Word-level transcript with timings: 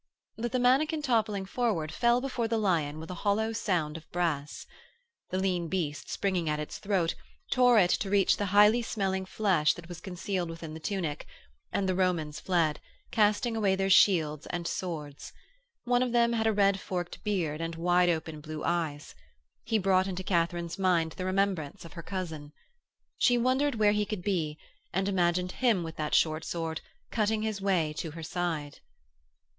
But 0.35 0.51
the 0.51 0.57
mannikin 0.57 1.03
toppling 1.03 1.45
forward 1.45 1.91
fell 1.91 2.21
before 2.21 2.47
the 2.47 2.57
lion 2.57 2.97
with 2.99 3.11
a 3.11 3.21
hollow 3.21 3.53
sound 3.53 3.97
of 3.97 4.09
brass. 4.11 4.65
The 5.29 5.37
lean 5.37 5.67
beast, 5.67 6.09
springing 6.09 6.49
at 6.49 6.59
its 6.59 6.79
throat, 6.79 7.13
tore 7.51 7.77
it 7.77 7.91
to 7.99 8.09
reach 8.09 8.37
the 8.37 8.47
highly 8.47 8.81
smelling 8.81 9.27
flesh 9.27 9.75
that 9.75 9.87
was 9.87 10.01
concealed 10.01 10.49
within 10.49 10.73
the 10.73 10.79
tunic, 10.79 11.27
and 11.71 11.87
the 11.87 11.93
Romans 11.93 12.39
fled, 12.39 12.79
casting 13.11 13.55
away 13.55 13.75
their 13.75 13.91
shields 13.91 14.47
and 14.47 14.65
swords. 14.67 15.33
One 15.83 16.01
of 16.01 16.13
them 16.13 16.33
had 16.33 16.47
a 16.47 16.51
red 16.51 16.79
forked 16.79 17.23
beard 17.23 17.61
and 17.61 17.75
wide 17.75 18.09
open 18.09 18.41
blue 18.41 18.63
eyes. 18.63 19.13
He 19.65 19.77
brought 19.77 20.07
into 20.07 20.23
Katharine's 20.23 20.79
mind 20.79 21.11
the 21.11 21.25
remembrance 21.25 21.85
of 21.85 21.93
her 21.93 22.01
cousin. 22.01 22.53
She 23.19 23.37
wondered 23.37 23.75
where 23.75 23.91
he 23.91 24.07
could 24.07 24.23
be, 24.23 24.57
and 24.91 25.07
imagined 25.07 25.51
him 25.51 25.83
with 25.83 25.97
that 25.97 26.15
short 26.15 26.43
sword, 26.43 26.81
cutting 27.11 27.43
his 27.43 27.61
way 27.61 27.93
to 27.99 28.09
her 28.09 28.23
side. 28.23 28.79